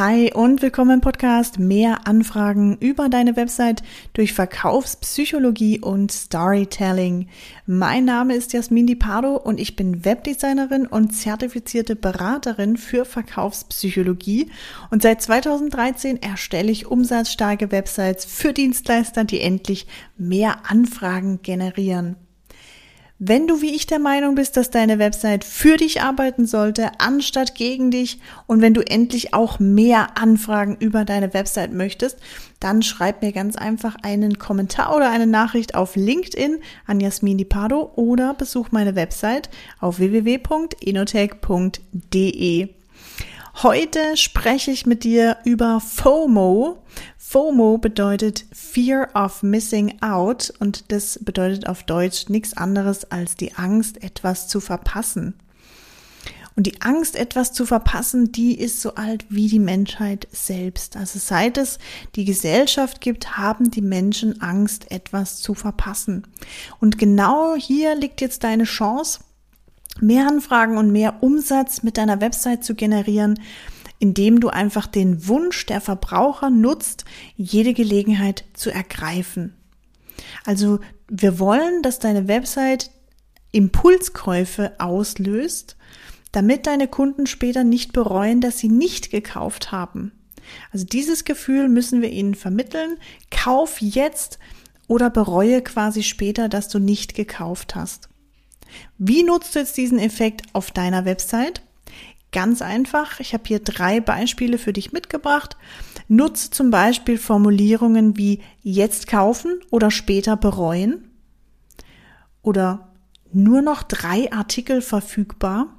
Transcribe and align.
Hi 0.00 0.32
und 0.32 0.62
willkommen 0.62 0.92
im 0.92 1.00
Podcast 1.02 1.58
Mehr 1.58 2.06
Anfragen 2.06 2.78
über 2.78 3.10
deine 3.10 3.36
Website 3.36 3.82
durch 4.14 4.32
Verkaufspsychologie 4.32 5.78
und 5.78 6.10
Storytelling. 6.10 7.28
Mein 7.66 8.06
Name 8.06 8.34
ist 8.34 8.54
Jasmin 8.54 8.86
Di 8.86 8.94
Pardo 8.94 9.36
und 9.36 9.60
ich 9.60 9.76
bin 9.76 10.06
Webdesignerin 10.06 10.86
und 10.86 11.10
zertifizierte 11.10 11.96
Beraterin 11.96 12.78
für 12.78 13.04
Verkaufspsychologie 13.04 14.50
und 14.90 15.02
seit 15.02 15.20
2013 15.20 16.22
erstelle 16.22 16.72
ich 16.72 16.86
umsatzstarke 16.86 17.70
Websites 17.70 18.24
für 18.24 18.54
Dienstleister, 18.54 19.24
die 19.24 19.42
endlich 19.42 19.86
mehr 20.16 20.70
Anfragen 20.70 21.42
generieren. 21.42 22.16
Wenn 23.22 23.46
du 23.46 23.60
wie 23.60 23.74
ich 23.74 23.86
der 23.86 23.98
Meinung 23.98 24.34
bist, 24.34 24.56
dass 24.56 24.70
deine 24.70 24.98
Website 24.98 25.44
für 25.44 25.76
dich 25.76 26.00
arbeiten 26.00 26.46
sollte, 26.46 26.90
anstatt 27.00 27.54
gegen 27.54 27.90
dich, 27.90 28.18
und 28.46 28.62
wenn 28.62 28.72
du 28.72 28.80
endlich 28.80 29.34
auch 29.34 29.58
mehr 29.58 30.16
Anfragen 30.16 30.78
über 30.80 31.04
deine 31.04 31.34
Website 31.34 31.70
möchtest, 31.70 32.16
dann 32.60 32.80
schreib 32.80 33.20
mir 33.20 33.32
ganz 33.32 33.56
einfach 33.56 33.96
einen 34.00 34.38
Kommentar 34.38 34.96
oder 34.96 35.10
eine 35.10 35.26
Nachricht 35.26 35.74
auf 35.74 35.96
LinkedIn 35.96 36.60
an 36.86 36.98
Jasmin 36.98 37.46
Pardo 37.46 37.92
oder 37.94 38.32
besuch 38.32 38.68
meine 38.70 38.96
Website 38.96 39.50
auf 39.80 39.98
www.enotech.de. 39.98 42.68
Heute 43.56 44.16
spreche 44.16 44.70
ich 44.70 44.86
mit 44.86 45.04
dir 45.04 45.36
über 45.44 45.80
FOMO. 45.80 46.82
FOMO 47.18 47.78
bedeutet 47.78 48.46
Fear 48.52 49.08
of 49.14 49.42
Missing 49.42 50.00
Out 50.00 50.52
und 50.60 50.90
das 50.92 51.18
bedeutet 51.22 51.68
auf 51.68 51.82
Deutsch 51.82 52.28
nichts 52.28 52.56
anderes 52.56 53.10
als 53.10 53.36
die 53.36 53.54
Angst, 53.54 54.02
etwas 54.02 54.48
zu 54.48 54.60
verpassen. 54.60 55.34
Und 56.56 56.66
die 56.66 56.80
Angst, 56.80 57.16
etwas 57.16 57.52
zu 57.52 57.66
verpassen, 57.66 58.32
die 58.32 58.58
ist 58.58 58.80
so 58.80 58.94
alt 58.94 59.26
wie 59.28 59.48
die 59.48 59.58
Menschheit 59.58 60.26
selbst. 60.30 60.96
Also 60.96 61.18
seit 61.18 61.58
es 61.58 61.78
die 62.16 62.24
Gesellschaft 62.24 63.00
gibt, 63.00 63.36
haben 63.36 63.70
die 63.70 63.82
Menschen 63.82 64.40
Angst, 64.40 64.90
etwas 64.90 65.40
zu 65.40 65.54
verpassen. 65.54 66.26
Und 66.80 66.98
genau 66.98 67.54
hier 67.56 67.94
liegt 67.94 68.20
jetzt 68.20 68.44
deine 68.44 68.64
Chance, 68.64 69.20
mehr 70.02 70.26
Anfragen 70.26 70.76
und 70.76 70.90
mehr 70.92 71.22
Umsatz 71.22 71.82
mit 71.82 71.96
deiner 71.96 72.20
Website 72.20 72.64
zu 72.64 72.74
generieren, 72.74 73.38
indem 73.98 74.40
du 74.40 74.48
einfach 74.48 74.86
den 74.86 75.28
Wunsch 75.28 75.66
der 75.66 75.80
Verbraucher 75.80 76.50
nutzt, 76.50 77.04
jede 77.36 77.74
Gelegenheit 77.74 78.44
zu 78.54 78.70
ergreifen. 78.70 79.54
Also 80.44 80.80
wir 81.08 81.38
wollen, 81.38 81.82
dass 81.82 81.98
deine 81.98 82.28
Website 82.28 82.90
Impulskäufe 83.52 84.72
auslöst, 84.78 85.76
damit 86.32 86.66
deine 86.66 86.88
Kunden 86.88 87.26
später 87.26 87.64
nicht 87.64 87.92
bereuen, 87.92 88.40
dass 88.40 88.58
sie 88.58 88.68
nicht 88.68 89.10
gekauft 89.10 89.72
haben. 89.72 90.12
Also 90.72 90.84
dieses 90.86 91.24
Gefühl 91.24 91.68
müssen 91.68 92.02
wir 92.02 92.10
ihnen 92.10 92.34
vermitteln. 92.34 92.96
Kauf 93.30 93.80
jetzt 93.80 94.38
oder 94.86 95.10
bereue 95.10 95.62
quasi 95.62 96.02
später, 96.02 96.48
dass 96.48 96.68
du 96.68 96.78
nicht 96.78 97.14
gekauft 97.14 97.74
hast. 97.74 98.09
Wie 98.98 99.22
nutzt 99.22 99.54
du 99.54 99.60
jetzt 99.60 99.76
diesen 99.76 99.98
Effekt 99.98 100.42
auf 100.52 100.70
deiner 100.70 101.04
Website? 101.04 101.62
Ganz 102.32 102.62
einfach. 102.62 103.18
Ich 103.18 103.34
habe 103.34 103.44
hier 103.46 103.58
drei 103.58 104.00
Beispiele 104.00 104.58
für 104.58 104.72
dich 104.72 104.92
mitgebracht. 104.92 105.56
Nutze 106.06 106.50
zum 106.50 106.70
Beispiel 106.70 107.18
Formulierungen 107.18 108.16
wie 108.16 108.40
jetzt 108.62 109.08
kaufen 109.08 109.60
oder 109.70 109.90
später 109.90 110.36
bereuen 110.36 111.10
oder 112.42 112.88
nur 113.32 113.62
noch 113.62 113.82
drei 113.82 114.32
Artikel 114.32 114.80
verfügbar 114.80 115.76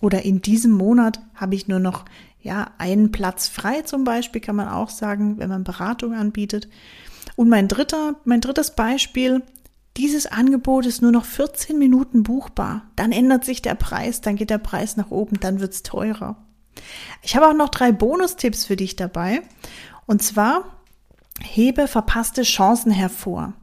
oder 0.00 0.22
in 0.22 0.42
diesem 0.42 0.72
Monat 0.72 1.20
habe 1.34 1.54
ich 1.54 1.68
nur 1.68 1.80
noch 1.80 2.04
ja 2.40 2.70
einen 2.78 3.12
Platz 3.12 3.48
frei 3.48 3.82
zum 3.82 4.04
Beispiel 4.04 4.40
kann 4.40 4.56
man 4.56 4.68
auch 4.68 4.88
sagen, 4.88 5.38
wenn 5.38 5.48
man 5.48 5.64
Beratung 5.64 6.14
anbietet. 6.14 6.68
Und 7.36 7.48
mein 7.48 7.68
dritter, 7.68 8.16
mein 8.24 8.40
drittes 8.40 8.74
Beispiel 8.74 9.42
dieses 9.96 10.26
Angebot 10.26 10.86
ist 10.86 11.02
nur 11.02 11.12
noch 11.12 11.24
14 11.24 11.78
Minuten 11.78 12.22
buchbar. 12.22 12.82
Dann 12.96 13.12
ändert 13.12 13.44
sich 13.44 13.60
der 13.62 13.74
Preis, 13.74 14.20
dann 14.20 14.36
geht 14.36 14.50
der 14.50 14.58
Preis 14.58 14.96
nach 14.96 15.10
oben, 15.10 15.40
dann 15.40 15.60
wird's 15.60 15.82
teurer. 15.82 16.36
Ich 17.22 17.36
habe 17.36 17.48
auch 17.48 17.54
noch 17.54 17.68
drei 17.68 17.92
Bonustipps 17.92 18.64
für 18.64 18.76
dich 18.76 18.96
dabei. 18.96 19.42
Und 20.06 20.22
zwar 20.22 20.64
hebe 21.42 21.88
verpasste 21.88 22.42
Chancen 22.42 22.92
hervor. 22.92 23.54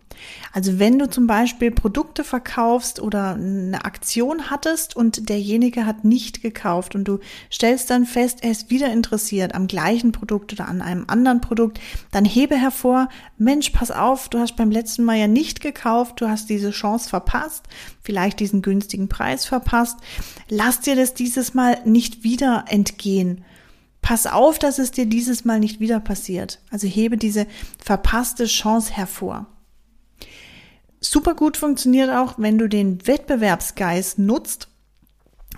Also 0.53 0.79
wenn 0.79 0.99
du 0.99 1.09
zum 1.09 1.27
Beispiel 1.27 1.71
Produkte 1.71 2.23
verkaufst 2.23 2.99
oder 2.99 3.35
eine 3.35 3.85
Aktion 3.85 4.49
hattest 4.49 4.95
und 4.95 5.29
derjenige 5.29 5.85
hat 5.85 6.03
nicht 6.03 6.41
gekauft 6.41 6.95
und 6.95 7.05
du 7.05 7.19
stellst 7.51 7.89
dann 7.89 8.05
fest, 8.05 8.39
er 8.41 8.51
ist 8.51 8.69
wieder 8.69 8.91
interessiert 8.91 9.55
am 9.55 9.67
gleichen 9.67 10.11
Produkt 10.11 10.53
oder 10.53 10.67
an 10.67 10.81
einem 10.81 11.05
anderen 11.07 11.41
Produkt, 11.41 11.79
dann 12.11 12.25
hebe 12.25 12.55
hervor, 12.55 13.09
Mensch, 13.37 13.69
pass 13.71 13.91
auf, 13.91 14.29
du 14.29 14.39
hast 14.39 14.55
beim 14.55 14.71
letzten 14.71 15.03
Mal 15.03 15.17
ja 15.17 15.27
nicht 15.27 15.61
gekauft, 15.61 16.21
du 16.21 16.27
hast 16.27 16.49
diese 16.49 16.71
Chance 16.71 17.09
verpasst, 17.09 17.65
vielleicht 18.01 18.39
diesen 18.39 18.61
günstigen 18.61 19.09
Preis 19.09 19.45
verpasst. 19.45 19.97
Lass 20.49 20.81
dir 20.81 20.95
das 20.95 21.13
dieses 21.13 21.53
Mal 21.53 21.79
nicht 21.85 22.23
wieder 22.23 22.65
entgehen. 22.67 23.43
Pass 24.01 24.25
auf, 24.25 24.57
dass 24.57 24.79
es 24.79 24.91
dir 24.91 25.05
dieses 25.05 25.43
Mal 25.43 25.59
nicht 25.59 25.81
wieder 25.81 25.99
passiert. 25.99 26.61
Also 26.71 26.87
hebe 26.87 27.17
diese 27.17 27.45
verpasste 27.83 28.45
Chance 28.45 28.93
hervor. 28.93 29.47
Super 30.99 31.35
gut 31.35 31.57
funktioniert 31.57 32.09
auch, 32.09 32.35
wenn 32.37 32.57
du 32.57 32.67
den 32.67 33.05
Wettbewerbsgeist 33.05 34.19
nutzt. 34.19 34.67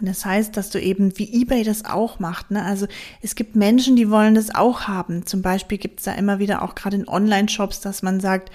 Das 0.01 0.25
heißt, 0.25 0.55
dass 0.55 0.69
du 0.69 0.79
eben 0.79 1.17
wie 1.17 1.41
eBay 1.41 1.63
das 1.63 1.85
auch 1.85 2.19
macht. 2.19 2.51
Ne? 2.51 2.63
Also 2.63 2.87
es 3.21 3.35
gibt 3.35 3.55
Menschen, 3.55 3.95
die 3.95 4.09
wollen 4.09 4.35
das 4.35 4.53
auch 4.53 4.81
haben. 4.81 5.25
Zum 5.25 5.41
Beispiel 5.41 5.77
gibt 5.77 5.99
es 5.99 6.05
da 6.05 6.13
immer 6.13 6.39
wieder 6.39 6.61
auch 6.61 6.75
gerade 6.75 6.95
in 6.95 7.07
Online-Shops, 7.07 7.81
dass 7.81 8.01
man 8.01 8.19
sagt, 8.19 8.49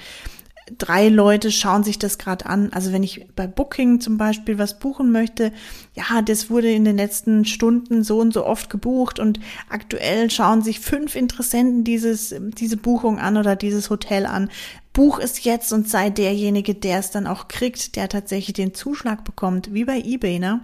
drei 0.79 1.09
Leute 1.09 1.51
schauen 1.51 1.85
sich 1.85 1.99
das 1.99 2.19
gerade 2.19 2.47
an. 2.47 2.73
Also 2.73 2.93
wenn 2.93 3.03
ich 3.03 3.27
bei 3.37 3.47
Booking 3.47 4.01
zum 4.01 4.17
Beispiel 4.17 4.59
was 4.59 4.79
buchen 4.79 5.13
möchte, 5.13 5.53
ja, 5.95 6.23
das 6.23 6.49
wurde 6.49 6.71
in 6.71 6.85
den 6.85 6.97
letzten 6.97 7.45
Stunden 7.45 8.03
so 8.03 8.19
und 8.19 8.33
so 8.33 8.47
oft 8.47 8.71
gebucht 8.71 9.19
und 9.19 9.41
aktuell 9.69 10.31
schauen 10.31 10.63
sich 10.63 10.81
fünf 10.81 11.15
Interessenten 11.17 11.85
dieses, 11.85 12.35
diese 12.39 12.77
Buchung 12.77 13.19
an 13.19 13.37
oder 13.37 13.57
dieses 13.57 13.91
Hotel 13.91 14.27
an 14.27 14.51
buch 14.95 15.19
es 15.19 15.43
jetzt 15.43 15.73
und 15.73 15.89
sei 15.89 16.09
derjenige, 16.09 16.75
der 16.75 17.01
es 17.01 17.11
dann 17.11 17.27
auch 17.27 17.49
kriegt, 17.49 17.97
der 17.97 18.09
tatsächlich 18.09 18.55
den 18.55 18.75
Zuschlag 18.75 19.25
bekommt, 19.25 19.75
wie 19.75 19.85
bei 19.85 19.99
eBay, 19.99 20.39
ne? 20.39 20.61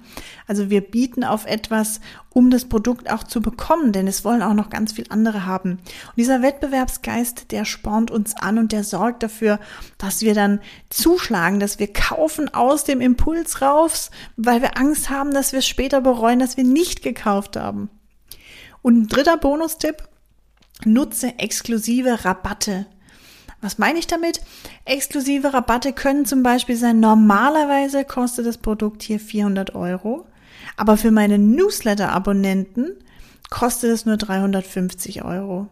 Also 0.47 0.71
wir 0.71 0.83
bieten 0.83 1.25
auf 1.25 1.47
etwas, 1.47 2.01
um 2.31 2.49
das 2.49 2.65
Produkt 2.65 3.11
auch 3.11 3.25
zu 3.25 3.43
bekommen, 3.43 3.93
denn 3.93 4.07
es 4.07 4.25
wollen 4.25 4.43
auch 4.43 4.55
noch 4.55 4.71
ganz 4.71 4.93
viel 4.93 5.07
andere 5.11 5.47
haben. 5.47 5.73
Und 5.73 6.17
dieser 6.17 6.43
Wettbewerbsgeist, 6.43 7.51
der 7.51 7.65
spornt 7.65 8.13
uns 8.13 8.37
an 8.37 8.59
und 8.59 8.71
der 8.71 8.85
sorgt 8.85 9.25
dafür, 9.25 9.59
dass 9.99 10.23
wir 10.23 10.35
dann 10.35 10.61
zuschlagen, 10.91 11.59
dass 11.59 11.81
wir 11.81 11.93
kaufen 11.93 12.55
aus 12.55 12.85
dem 12.85 13.01
Impuls 13.01 13.61
raus, 13.61 14.13
weil 14.37 14.63
wir 14.63 14.79
Angst 14.79 15.11
haben, 15.11 15.35
dass 15.35 15.51
wir 15.51 15.59
es 15.59 15.67
später 15.67 16.01
bereuen, 16.01 16.39
dass 16.39 16.57
wir 16.57 16.65
nicht 16.65 17.03
gekauft 17.03 17.57
haben. 17.57 17.91
Und 18.81 18.97
ein 18.97 19.09
dritter 19.09 19.37
Bonustipp, 19.37 20.09
nutze 20.85 21.39
exklusive 21.41 22.25
Rabatte 22.25 22.87
was 23.61 23.79
meine 23.79 23.99
ich 23.99 24.07
damit? 24.07 24.41
Exklusive 24.85 25.53
Rabatte 25.53 25.93
können 25.93 26.25
zum 26.25 26.43
Beispiel 26.43 26.77
sein, 26.77 27.01
normalerweise 27.01 28.05
kostet 28.05 28.47
das 28.47 28.59
Produkt 28.59 29.03
hier 29.03 29.21
400 29.21 29.75
Euro, 29.75 30.27
aber 30.77 30.97
für 30.97 31.11
meine 31.11 31.39
Newsletter-Abonnenten 31.39 32.93
kostet 33.51 33.91
es 33.91 34.07
nur 34.07 34.17
350 34.17 35.25
Euro. 35.25 35.69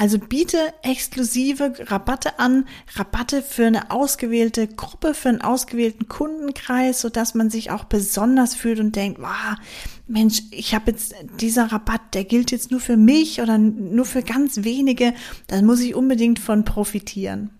Also 0.00 0.20
biete 0.20 0.58
exklusive 0.82 1.74
Rabatte 1.90 2.38
an, 2.38 2.66
Rabatte 2.94 3.42
für 3.42 3.66
eine 3.66 3.90
ausgewählte 3.90 4.68
Gruppe, 4.68 5.12
für 5.12 5.28
einen 5.28 5.42
ausgewählten 5.42 6.06
Kundenkreis, 6.06 7.00
so 7.00 7.08
dass 7.08 7.34
man 7.34 7.50
sich 7.50 7.72
auch 7.72 7.82
besonders 7.82 8.54
fühlt 8.54 8.78
und 8.78 8.94
denkt, 8.94 9.20
wow, 9.20 9.56
Mensch, 10.06 10.42
ich 10.52 10.72
habe 10.72 10.92
jetzt 10.92 11.16
dieser 11.40 11.72
Rabatt, 11.72 12.14
der 12.14 12.22
gilt 12.22 12.52
jetzt 12.52 12.70
nur 12.70 12.78
für 12.78 12.96
mich 12.96 13.40
oder 13.40 13.58
nur 13.58 14.04
für 14.04 14.22
ganz 14.22 14.62
wenige, 14.62 15.14
dann 15.48 15.66
muss 15.66 15.80
ich 15.80 15.96
unbedingt 15.96 16.38
von 16.38 16.64
profitieren. 16.64 17.50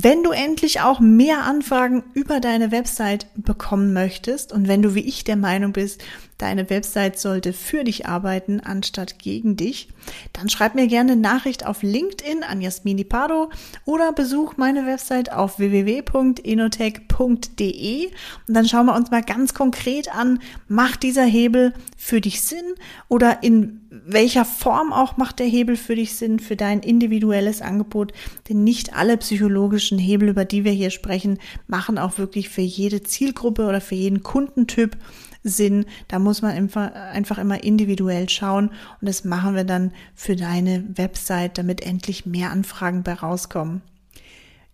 Wenn 0.00 0.22
du 0.22 0.30
endlich 0.30 0.80
auch 0.80 1.00
mehr 1.00 1.42
Anfragen 1.42 2.04
über 2.14 2.38
deine 2.38 2.70
Website 2.70 3.26
bekommen 3.34 3.92
möchtest 3.92 4.52
und 4.52 4.68
wenn 4.68 4.80
du 4.80 4.94
wie 4.94 5.00
ich 5.00 5.24
der 5.24 5.34
Meinung 5.34 5.72
bist, 5.72 6.04
deine 6.38 6.70
Website 6.70 7.18
sollte 7.18 7.52
für 7.52 7.82
dich 7.82 8.06
arbeiten 8.06 8.60
anstatt 8.60 9.18
gegen 9.18 9.56
dich, 9.56 9.88
dann 10.32 10.48
schreib 10.48 10.76
mir 10.76 10.86
gerne 10.86 11.16
Nachricht 11.16 11.66
auf 11.66 11.82
LinkedIn 11.82 12.44
an 12.44 12.60
Jasmini 12.60 13.02
Pardo 13.02 13.50
oder 13.86 14.12
besuch 14.12 14.56
meine 14.56 14.86
Website 14.86 15.32
auf 15.32 15.58
www.enotech.de 15.58 18.06
und 18.46 18.54
dann 18.54 18.68
schauen 18.68 18.86
wir 18.86 18.94
uns 18.94 19.10
mal 19.10 19.24
ganz 19.24 19.52
konkret 19.52 20.14
an, 20.14 20.38
macht 20.68 21.02
dieser 21.02 21.24
Hebel 21.24 21.74
für 21.96 22.20
dich 22.20 22.42
Sinn 22.42 22.76
oder 23.08 23.42
in 23.42 23.87
welcher 24.06 24.44
Form 24.44 24.92
auch 24.92 25.16
macht 25.16 25.38
der 25.38 25.46
Hebel 25.46 25.76
für 25.76 25.94
dich 25.94 26.14
Sinn, 26.16 26.38
für 26.38 26.56
dein 26.56 26.80
individuelles 26.80 27.62
Angebot, 27.62 28.12
denn 28.48 28.64
nicht 28.64 28.94
alle 28.94 29.16
psychologischen 29.16 29.98
Hebel, 29.98 30.28
über 30.28 30.44
die 30.44 30.64
wir 30.64 30.72
hier 30.72 30.90
sprechen, 30.90 31.38
machen 31.66 31.98
auch 31.98 32.18
wirklich 32.18 32.48
für 32.48 32.62
jede 32.62 33.02
Zielgruppe 33.02 33.66
oder 33.66 33.80
für 33.80 33.94
jeden 33.94 34.22
Kundentyp 34.22 34.96
Sinn. 35.44 35.86
Da 36.08 36.18
muss 36.18 36.42
man 36.42 36.52
einfach 36.52 37.38
immer 37.38 37.62
individuell 37.62 38.28
schauen 38.28 38.70
und 39.00 39.08
das 39.08 39.24
machen 39.24 39.54
wir 39.54 39.64
dann 39.64 39.92
für 40.14 40.36
deine 40.36 40.84
Website, 40.96 41.58
damit 41.58 41.80
endlich 41.80 42.26
mehr 42.26 42.50
Anfragen 42.50 43.02
bei 43.02 43.14
rauskommen. 43.14 43.82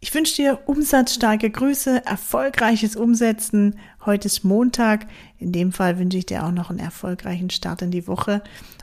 Ich 0.04 0.14
wünsche 0.14 0.34
dir 0.34 0.58
umsatzstarke 0.66 1.48
Grüße, 1.48 2.04
erfolgreiches 2.04 2.94
Umsetzen. 2.94 3.78
Heute 4.04 4.26
ist 4.26 4.44
Montag. 4.44 5.06
In 5.38 5.50
dem 5.50 5.72
Fall 5.72 5.98
wünsche 5.98 6.18
ich 6.18 6.26
dir 6.26 6.44
auch 6.44 6.50
noch 6.50 6.68
einen 6.68 6.78
erfolgreichen 6.78 7.48
Start 7.48 7.80
in 7.80 7.90
die 7.90 8.06
Woche 8.06 8.42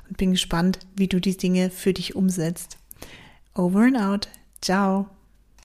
und 0.10 0.18
bin 0.18 0.32
gespannt, 0.32 0.80
wie 0.96 1.08
du 1.08 1.22
die 1.22 1.38
Dinge 1.38 1.70
für 1.70 1.94
dich 1.94 2.16
umsetzt. 2.16 2.80
Over 3.54 3.82
and 3.82 3.98
out. 3.98 4.30
Ciao. 4.62 5.12